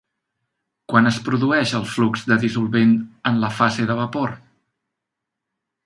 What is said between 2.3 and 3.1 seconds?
de dissolvent